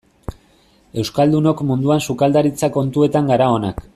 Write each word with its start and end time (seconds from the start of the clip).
Euskaldunok 1.01 1.61
munduan 1.73 2.03
sukaldaritza 2.07 2.73
kontuetan 2.79 3.33
gara 3.35 3.53
onak. 3.59 3.89